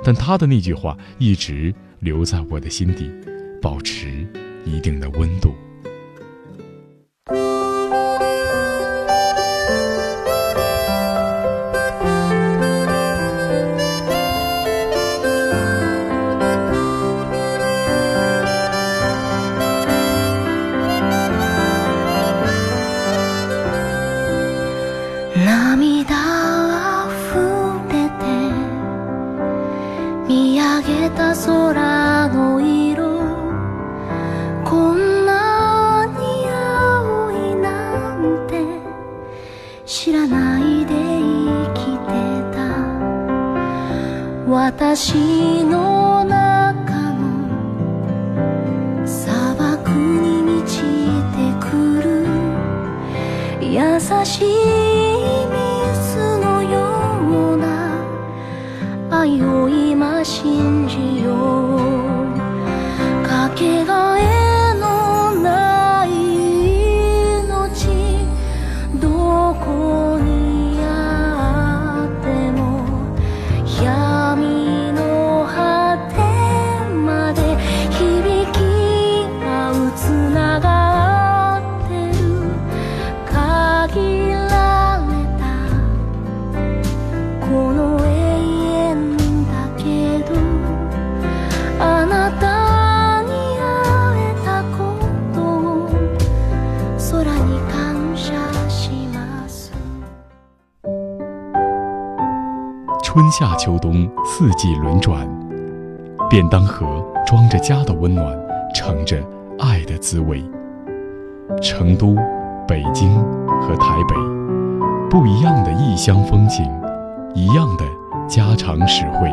[0.04, 3.12] 但他的那句话一直留在我的心底，
[3.60, 4.28] 保持
[4.68, 5.56] 一定的温度。
[44.80, 47.58] 私の中の
[49.08, 50.84] 砂漠に満ち
[51.34, 51.65] てく
[52.00, 52.28] る
[53.60, 54.96] 優しい
[103.40, 105.29] 夏秋冬四季轮转，
[106.27, 106.88] 便当盒
[107.23, 108.35] 装着家的温暖，
[108.73, 109.15] 盛着
[109.60, 110.44] 爱的滋味。
[111.62, 112.15] 成都、
[112.67, 113.13] 北京
[113.62, 114.15] 和台北，
[115.08, 116.65] 不一样的异乡风情，
[117.35, 117.85] 一样的
[118.27, 119.31] 家常实惠。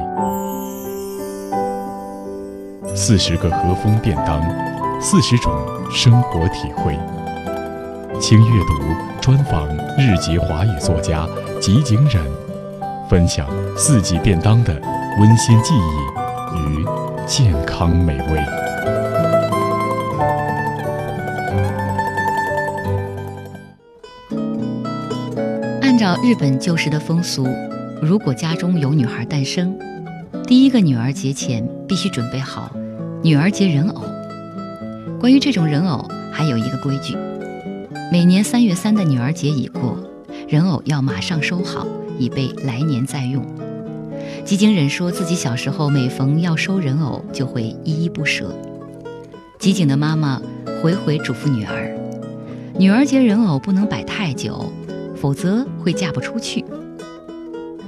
[2.94, 4.38] 四十个和风便当，
[5.00, 5.50] 四十种
[5.90, 6.94] 生活体会。
[8.20, 8.74] 轻阅读
[9.22, 11.26] 专访日籍华语作家
[11.58, 12.22] 吉井忍，
[13.08, 14.72] 分享四季便当的
[15.20, 16.84] 温馨记忆与
[17.26, 18.38] 健康美味。
[25.80, 27.46] 按照日本旧时的风俗，
[28.02, 29.78] 如果家中有女孩诞生，
[30.46, 32.70] 第一个女儿节前必须准备好
[33.22, 34.02] 女儿节人偶。
[35.20, 37.16] 关于这种人偶，还有一个规矩。
[38.12, 39.96] 每年三月三的女儿节已过，
[40.48, 41.86] 人偶要马上收好，
[42.18, 43.44] 以备来年再用。
[44.44, 48.54] 吉井忍说自己小时候每逢要收人偶，就会依依不舍。
[49.58, 50.40] 吉井的妈妈
[50.82, 51.96] 回回嘱咐女儿，
[52.78, 54.70] 女儿节人偶不能摆太久，
[55.16, 56.64] 否则会嫁不出去。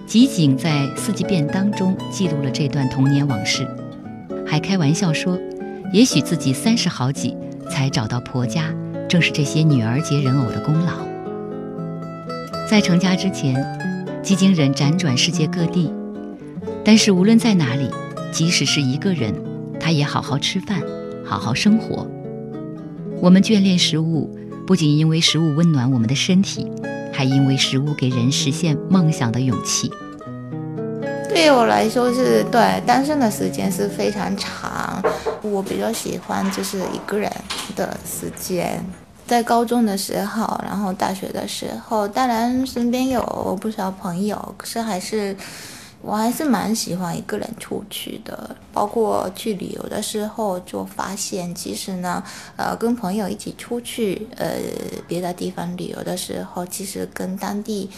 [0.06, 3.66] 吉井在四季便当中记录了这段童年往事，
[4.46, 5.38] 还开玩笑说，
[5.92, 7.36] 也许自己三十好几
[7.68, 8.72] 才找到婆家。
[9.08, 10.92] 正是这些女儿节人偶的功劳。
[12.68, 13.54] 在成家之前，
[14.26, 15.88] 吉井忍辗转世界各地，
[16.84, 17.88] 但是无论在哪里，
[18.32, 19.32] 即使是一个人，
[19.78, 20.82] 他也好好吃饭，
[21.24, 22.04] 好好生活。
[23.20, 26.66] 我们眷恋食物，不仅因为食物温暖我们的身体，
[27.12, 29.92] 还因为食物给人实现梦想的勇气。
[31.28, 35.00] 对我来说，是对单身的时间是非常长。
[35.40, 37.30] 我比较喜欢就是一个人
[37.76, 38.84] 的时间，
[39.26, 45.36] 在高中的时候，然后大学的时候，当然身边有不少朋友，可是还是
[46.00, 48.54] 我还是蛮喜欢一个人出去的。
[48.72, 52.22] 包括去旅游的时候，就发现其实呢，
[52.56, 54.54] 呃，跟朋友一起出去，呃，
[55.08, 57.90] 别的地方旅游的时候，其实跟当地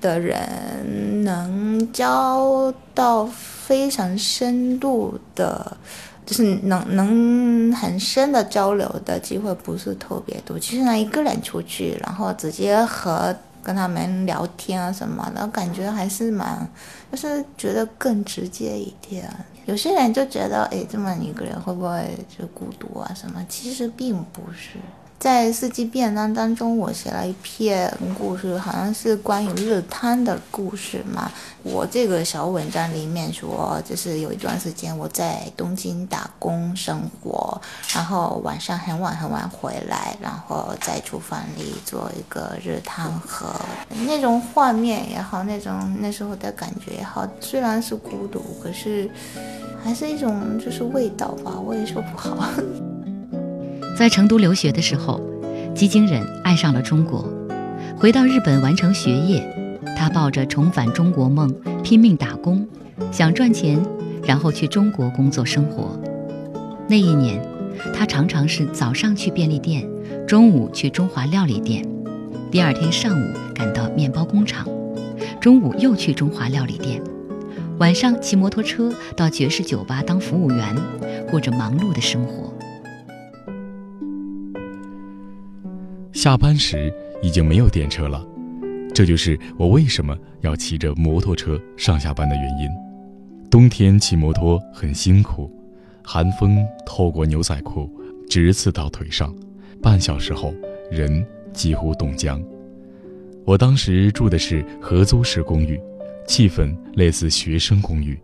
[0.00, 5.76] 的人能交到非常深度的。
[6.26, 10.58] 就是能能很深的交流的机会不是特别多。
[10.58, 16.68] 其实呢，一个人出去，然后直接和跟他们聊天啊什么的，感觉还是蛮，
[17.10, 19.28] 就是觉得更直接一点。
[19.66, 23.44] 有些人就觉得，哎，这么一个人会不会就孤独啊什么？
[23.48, 24.78] 其实并不是。
[25.24, 31.32] 在四季便当当中，我写了一篇故事，好像是关于日汤的故事嘛。
[31.62, 37.58] 我这个小文章里面说，就是有一段时间我在东京打工生活，
[37.94, 43.46] 然后晚上很晚很晚回来，然后在厨房里做一个日汤喝，
[44.06, 49.10] 那种画面也好，那种那时候的感觉也好，虽然是孤独，可是
[49.82, 52.50] 还是一种就是味道吧，我也说不好。
[53.96, 55.20] 在成都留学的时候，
[55.72, 57.28] 吉井忍爱上了中国。
[57.96, 59.48] 回到日本完成学业，
[59.96, 62.66] 他抱着重返中国梦，拼命打工，
[63.12, 63.80] 想赚钱，
[64.24, 65.96] 然后去中国工作生活。
[66.88, 67.40] 那一年，
[67.94, 69.88] 他常常是早上去便利店，
[70.26, 71.86] 中午去中华料理店，
[72.50, 74.66] 第二天上午赶到面包工厂，
[75.40, 77.00] 中午又去中华料理店，
[77.78, 80.76] 晚上骑摩托车到爵士酒吧当服务员，
[81.30, 82.52] 过着忙碌的生活。
[86.24, 88.26] 下班时已经没有电车了，
[88.94, 92.70] 这就是我为什么要骑着摩托车上下班的原因。
[93.50, 95.52] 冬天骑摩托很辛苦，
[96.02, 97.90] 寒风透过牛仔裤
[98.26, 99.36] 直刺到腿上，
[99.82, 100.54] 半小时后
[100.90, 101.22] 人
[101.52, 102.42] 几乎冻僵。
[103.44, 105.78] 我当时住的是合租式公寓，
[106.26, 108.18] 气氛类似学生公寓，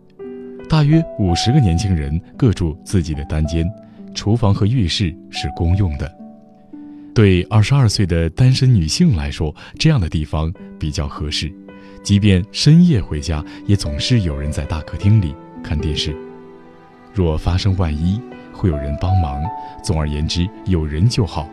[0.67, 3.71] 大约五十个年轻人各住自己的单间，
[4.15, 6.20] 厨房和浴室是公用的。
[7.13, 11.51] 对二十二岁的单身女性来说，这样的地方比较合适。
[12.01, 16.15] 即便深夜回家，也总是有人在大客厅里看电视。
[17.13, 18.19] 若发生万一，
[18.53, 19.41] 会有人帮忙。
[19.83, 21.47] 总而言之，有人就好。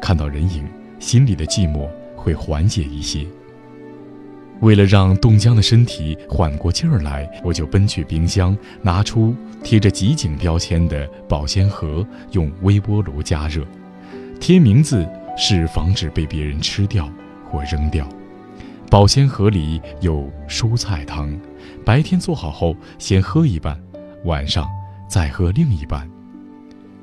[0.00, 0.64] 看到人影，
[0.98, 3.26] 心里的寂寞会缓解一些。
[4.60, 9.34] 为了让冻僵的身体缓过劲儿来，我就奔去冰箱，拿出
[9.64, 13.66] 贴着极警标签的保鲜盒，用微波炉加热。
[14.40, 17.08] 贴名字是防止被别人吃掉
[17.48, 18.08] 或扔掉。
[18.90, 21.38] 保鲜盒里有蔬菜汤，
[21.84, 23.78] 白天做好后先喝一半，
[24.24, 24.66] 晚上
[25.06, 26.10] 再喝另一半。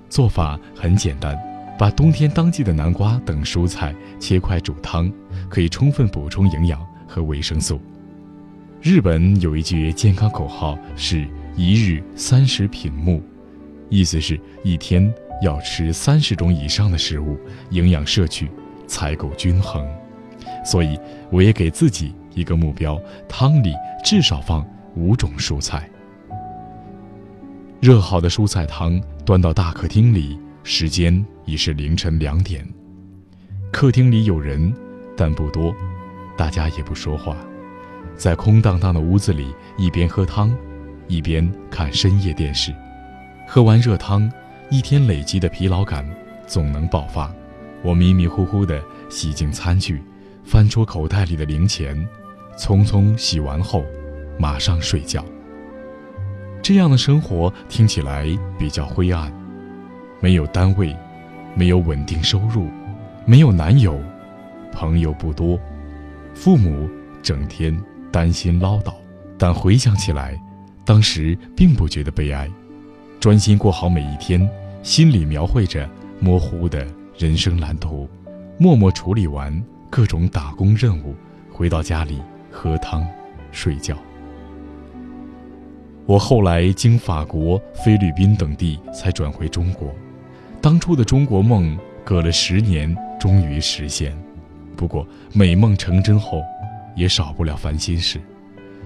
[0.10, 1.38] 做法很简单，
[1.78, 5.10] 把冬天当季的南瓜等蔬菜切块煮汤，
[5.48, 7.80] 可以充分补充营养和维生素。
[8.82, 13.22] 日本有一句健康口号是“一日三十品目”，
[13.90, 17.38] 意思是一天要吃三十种以上的食物，
[17.70, 18.50] 营养摄取
[18.88, 19.88] 才够均衡。
[20.64, 21.00] 所以，
[21.32, 23.74] 我也给自己一个目标：汤里
[24.04, 24.66] 至少放
[24.96, 25.90] 五种蔬菜。
[27.80, 32.68] 热好的蔬菜汤端到大客厅里，时间已是凌晨两点。
[33.72, 34.74] 客厅里有人，
[35.16, 35.74] 但不多，
[36.36, 37.38] 大家也不说话，
[38.16, 40.52] 在空荡荡的屋子里，一边喝汤，
[41.08, 42.74] 一边看深夜电视。
[43.48, 44.30] 喝完热汤，
[44.70, 46.06] 一天累积的疲劳感
[46.46, 47.34] 总能爆发。
[47.84, 50.02] 我迷迷糊糊地洗净餐具，
[50.44, 51.96] 翻出口袋里的零钱，
[52.58, 53.86] 匆匆洗完后，
[54.38, 55.24] 马上睡觉。
[56.62, 58.28] 这样的生活听起来
[58.60, 59.32] 比较灰暗，
[60.20, 60.94] 没有单位，
[61.56, 62.68] 没有稳定收入，
[63.26, 63.98] 没有男友，
[64.74, 65.58] 朋友不多，
[66.34, 66.90] 父母
[67.22, 67.80] 整天
[68.12, 68.94] 担心唠叨。
[69.38, 70.38] 但回想起来，
[70.84, 72.50] 当时并不觉得悲哀，
[73.28, 74.50] 专心过好每一天，
[74.84, 75.86] 心里描绘着
[76.18, 78.08] 模糊的人生蓝图，
[78.58, 81.14] 默默处理完各种打工任务，
[81.52, 83.06] 回到家里喝汤，
[83.52, 83.98] 睡觉。
[86.06, 89.94] 我后来经法国、菲律宾等地才转回中国，
[90.62, 94.18] 当初的中国梦隔了十年终于实现。
[94.78, 96.42] 不过美梦成真后，
[96.96, 98.22] 也少不了烦心事。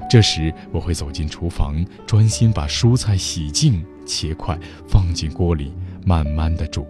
[0.10, 5.74] 这时我会走进厨房，专心把蔬菜洗净、切块，放进锅里，
[6.06, 6.86] 慢慢的煮。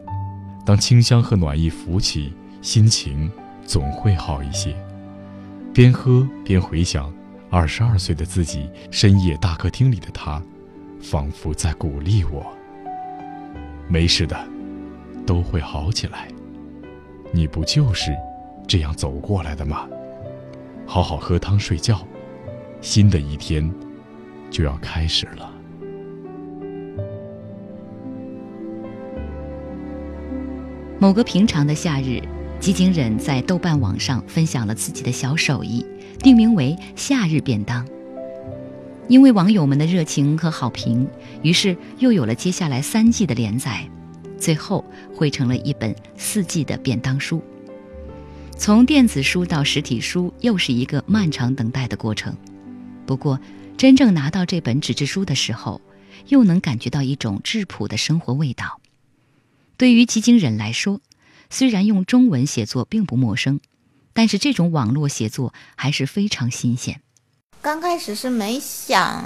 [0.66, 3.32] 当清香和暖意浮起，心情
[3.66, 4.76] 总会好一些。
[5.74, 7.14] 边喝边回想。
[7.54, 10.42] 二十二岁的自己，深夜大客厅里的他，
[11.02, 12.46] 仿佛在鼓励我
[13.92, 14.48] ：“没事的，
[15.28, 16.30] 都会好起来。
[17.34, 18.16] 你不就是
[18.66, 19.86] 这样走过来的吗？
[20.88, 22.08] 好好喝汤睡觉，
[22.80, 23.70] 新的一天
[24.50, 25.51] 就要开始了。”
[31.02, 32.22] 某个平常的夏日，
[32.60, 35.84] 吉井忍在豆瓣网上分享了自己的小手艺。
[36.20, 37.84] 定名为“夏日便当”，
[39.10, 41.08] 因为网友们的热情和好评，
[41.42, 43.90] 于是又有了接下来三季的连载，
[44.38, 44.86] 最后
[45.16, 47.42] 汇成了一本四季的便当书。
[48.56, 52.38] 从电子书到实体书，又是一个漫长等待的过程。
[53.08, 53.40] 不过，
[53.76, 55.82] 真正拿到这本纸质书的时候，
[56.28, 58.81] 又能感觉到一种质朴的生活味道。
[59.82, 61.02] 对于吉井忍来说，
[61.50, 63.60] 虽然用中文写作并不陌生。
[64.14, 67.02] 但是这种网络写作还是非常新鲜。
[67.64, 69.24] 刚开始是没想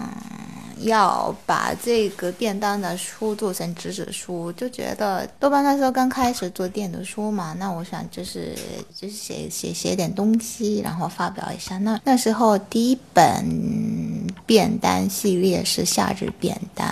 [0.80, 8.56] 要把这个便当的书做成纸质书，就觉得豆瓣那时候刚开始做电子书嘛，那我想就是
[8.96, 11.78] 就是写写写点东西，然后发表一下。
[11.80, 13.44] 那那时候第一本
[14.46, 16.88] 便当系列是夏日便当，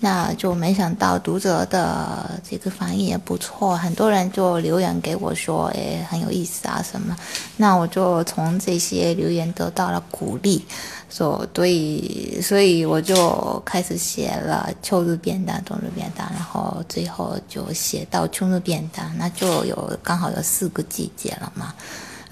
[0.00, 7.16] 那就没想到读者的这个反应也不错，很多人就留言给我说，哎，很有意思啊什么。
[7.56, 10.64] 那我就从这些留言得到了鼓励。
[11.08, 21.72] 所以，所以我就开始写了秋日便当、冬日便当，然后最后就写到秋日便当，那就有刚好有四个季节了嘛。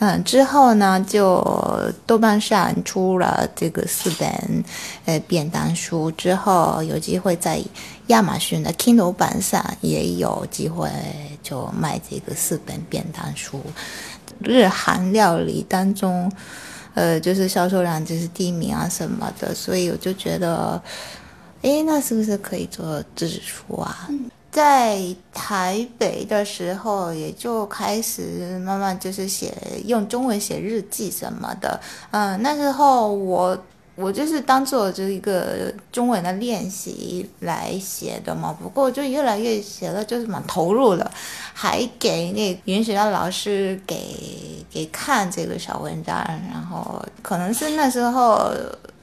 [0.05, 1.42] 嗯，之后呢，就
[2.05, 4.64] 豆瓣上出了这个四本
[5.07, 7.59] 呃便当书，之后有机会在
[8.09, 10.90] 亚马逊的 Kindle 版上也有机会
[11.42, 13.62] 就卖这个四本便当书，
[14.40, 16.30] 日韩料理当中。
[16.92, 20.80] 呃，就是销售量就是第一名啊什么的，所以我就觉得，
[21.62, 24.09] 哎，那是不是可以做纸书啊？
[24.55, 25.02] 在
[25.34, 29.52] 台北的时候，也就开始慢慢就是写
[29.84, 31.78] 用中文写日记什么的。
[32.12, 33.59] 嗯，那时候我。
[33.96, 41.09] 我就是当做这一个中文的练习来写的嘛，不过就越来越写的就是蛮投入了，
[41.52, 43.96] 还给那允许让老师给
[44.68, 46.16] 给看这个小文章，
[46.52, 48.50] 然后可能是那时候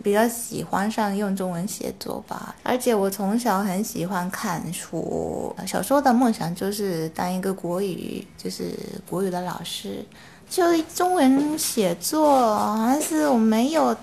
[0.03, 8.77] 比较喜欢上用中文写作吧，而且我从小很喜欢看书，小时候的梦想就是当一个国语就是
[9.09, 10.05] 国语的老师，
[10.49, 10.63] 就
[10.95, 13.95] 中文写作好像是我没有。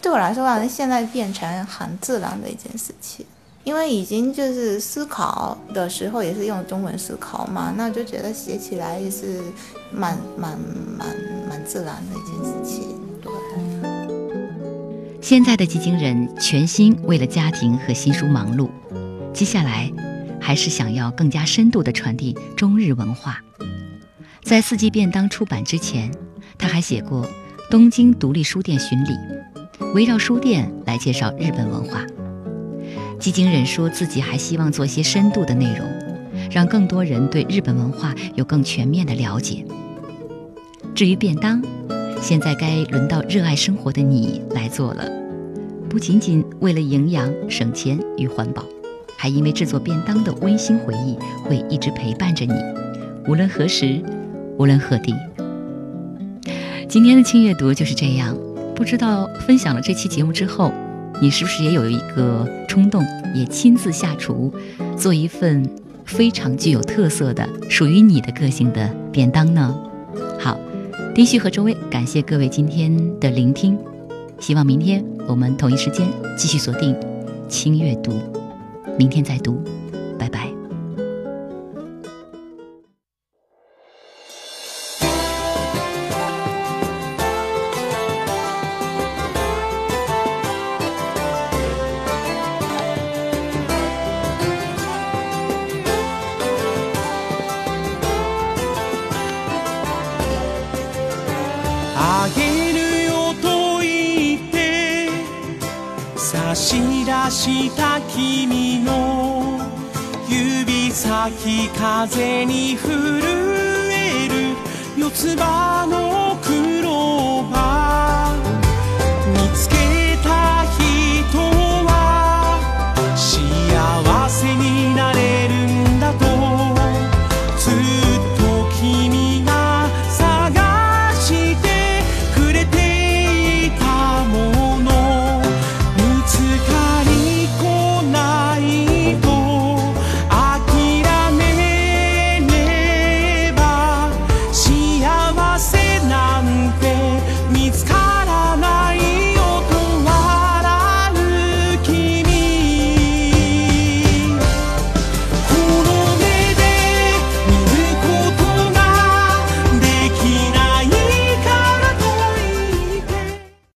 [0.00, 3.26] 对我来说，好像现在变成很自然的一件事情，
[3.64, 9.42] 因为已经就是思考的时候也是用中文思考嘛，那就觉得写起来也是
[9.90, 10.56] 蛮蛮
[10.96, 11.08] 蛮
[11.48, 13.00] 蛮自然的一件事情。
[15.28, 18.70] 现在的基金人全心为了家庭和新书忙碌，
[19.32, 19.92] 接下来
[20.40, 23.42] 还是想要更加深度的传递中日文化。
[24.44, 26.12] 在四季便当出版之前，
[26.56, 27.24] 他还写过
[27.68, 29.10] 《东京独立书店巡礼》。
[29.94, 32.06] 围绕书店来介绍日本文化。
[33.18, 35.88] 吉井忍说自己还希望做些深度的内容，
[36.52, 39.66] 让更多人对日本文化有更全面的了解。
[40.94, 41.60] 至于便当，
[42.28, 45.08] 现在该轮到热爱生活的你来做了，
[45.88, 48.64] 不仅仅为了营养、省钱与环保，
[49.16, 52.52] 还因为制作便当的温馨回忆会一直陪伴着你，
[53.28, 54.02] 无论何时，
[54.58, 55.14] 无论何地。
[56.88, 58.36] 今天的轻阅读就是这样，
[58.74, 60.72] 不知道分享了这期节目之后，
[61.22, 63.06] 你是不是也有一个冲动，
[63.36, 64.52] 也亲自下厨，
[64.96, 65.64] 做一份
[66.04, 69.72] 非常具有特色的、属于你的个性的便当呢？
[70.40, 70.58] 好，
[71.16, 73.74] 丁旭和周薇，感谢各位今天的聆听，
[74.38, 76.06] 希望明天我们同一时间
[76.36, 76.94] 继续锁定
[77.48, 78.12] 轻阅读，
[78.98, 79.58] 明天再读，
[80.18, 80.55] 拜拜。